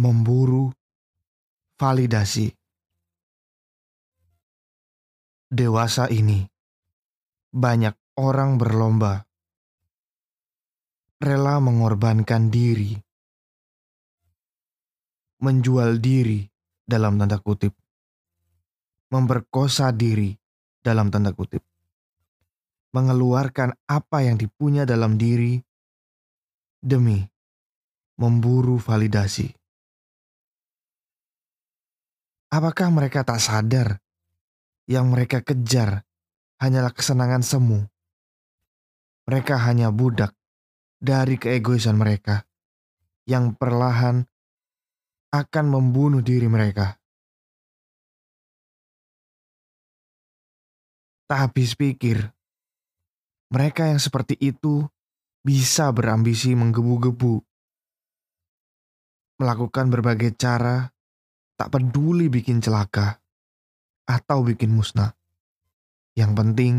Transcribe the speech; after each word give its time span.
memburu 0.00 0.72
validasi. 1.76 2.48
Dewasa 5.52 6.08
ini, 6.08 6.40
banyak 7.52 7.92
orang 8.16 8.56
berlomba, 8.56 9.28
rela 11.20 11.60
mengorbankan 11.60 12.48
diri, 12.48 12.96
menjual 15.44 16.00
diri 16.00 16.48
dalam 16.80 17.20
tanda 17.20 17.36
kutip, 17.36 17.76
memperkosa 19.12 19.92
diri 19.92 20.32
dalam 20.80 21.12
tanda 21.12 21.36
kutip, 21.36 21.60
mengeluarkan 22.96 23.76
apa 23.84 24.24
yang 24.24 24.40
dipunya 24.40 24.88
dalam 24.88 25.20
diri 25.20 25.60
demi 26.80 27.20
memburu 28.16 28.80
validasi. 28.80 29.59
Apakah 32.50 32.90
mereka 32.90 33.22
tak 33.22 33.38
sadar 33.38 34.02
yang 34.90 35.06
mereka 35.06 35.38
kejar 35.38 36.02
hanyalah 36.58 36.90
kesenangan 36.90 37.46
semu? 37.46 37.86
Mereka 39.30 39.54
hanya 39.54 39.94
budak 39.94 40.34
dari 40.98 41.38
keegoisan 41.38 41.94
mereka 41.94 42.42
yang 43.30 43.54
perlahan 43.54 44.26
akan 45.30 45.66
membunuh 45.70 46.26
diri 46.26 46.50
mereka. 46.50 46.98
Tak 51.30 51.54
habis 51.54 51.78
pikir, 51.78 52.18
mereka 53.54 53.86
yang 53.86 54.02
seperti 54.02 54.34
itu 54.42 54.82
bisa 55.46 55.94
berambisi 55.94 56.58
menggebu-gebu, 56.58 57.38
melakukan 59.38 59.86
berbagai 59.86 60.34
cara 60.34 60.90
tak 61.60 61.76
peduli 61.76 62.32
bikin 62.32 62.64
celaka 62.64 63.20
atau 64.08 64.40
bikin 64.40 64.72
musnah. 64.72 65.12
Yang 66.16 66.32
penting, 66.32 66.74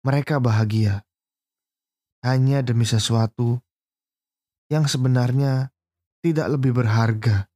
mereka 0.00 0.40
bahagia 0.40 1.04
hanya 2.24 2.64
demi 2.64 2.88
sesuatu 2.88 3.60
yang 4.72 4.88
sebenarnya 4.88 5.68
tidak 6.24 6.56
lebih 6.56 6.72
berharga 6.72 7.52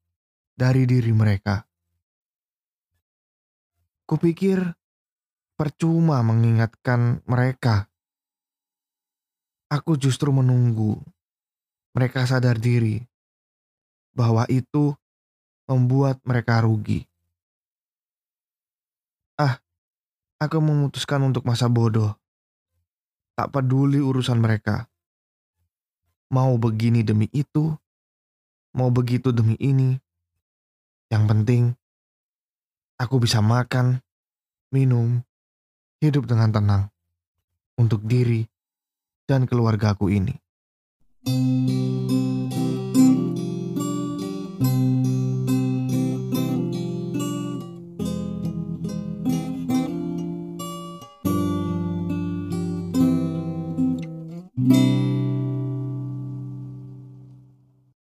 dari 0.53 0.84
diri 0.84 1.09
mereka. 1.17 1.65
Kupikir 4.05 4.61
percuma 5.56 6.21
mengingatkan 6.21 7.25
mereka. 7.25 7.89
Aku 9.73 9.97
justru 9.97 10.37
menunggu 10.37 11.00
mereka 11.97 12.28
sadar 12.28 12.61
diri 12.61 13.00
bahwa 14.12 14.45
itu 14.53 14.93
membuat 15.67 16.22
mereka 16.22 16.62
rugi. 16.62 17.05
Ah, 19.36 19.61
aku 20.41 20.62
memutuskan 20.62 21.20
untuk 21.27 21.45
masa 21.45 21.67
bodoh. 21.69 22.14
Tak 23.36 23.53
peduli 23.53 24.00
urusan 24.00 24.41
mereka. 24.41 24.89
Mau 26.33 26.56
begini 26.56 27.05
demi 27.05 27.28
itu, 27.31 27.77
mau 28.72 28.89
begitu 28.89 29.31
demi 29.31 29.55
ini. 29.61 30.00
Yang 31.12 31.25
penting, 31.31 31.62
aku 32.98 33.22
bisa 33.22 33.44
makan, 33.44 34.00
minum, 34.72 35.22
hidup 36.00 36.26
dengan 36.26 36.50
tenang 36.50 36.82
untuk 37.76 38.03
diri 38.03 38.49
dan 39.28 39.44
keluargaku 39.44 40.09
ini. 40.10 40.34